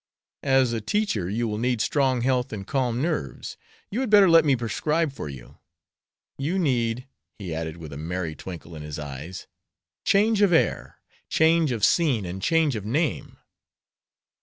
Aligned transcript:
"As 0.41 0.73
a 0.73 0.81
teacher 0.81 1.29
you 1.29 1.47
will 1.47 1.59
need 1.59 1.79
strong 1.79 2.21
health 2.21 2.51
and 2.51 2.65
calm 2.65 3.03
nerves. 3.03 3.55
You 3.91 3.99
had 3.99 4.09
better 4.09 4.27
let 4.27 4.43
me 4.45 4.55
prescribe 4.55 5.13
for 5.13 5.29
you. 5.29 5.59
You 6.39 6.57
need," 6.57 7.07
he 7.37 7.53
added, 7.53 7.77
with 7.77 7.93
a 7.93 7.97
merry 7.97 8.33
twinkle 8.33 8.75
in 8.75 8.81
his 8.81 8.97
eyes, 8.97 9.45
"change 10.03 10.41
of 10.41 10.51
air, 10.51 11.01
change 11.29 11.71
of 11.71 11.85
scene, 11.85 12.25
and 12.25 12.41
change 12.41 12.75
of 12.75 12.83
name." 12.83 13.37